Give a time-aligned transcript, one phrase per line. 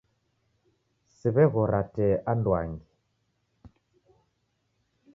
[1.17, 2.81] Siw'eghora tee anduangi.